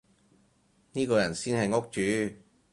[0.93, 2.35] 呢個人先係屋主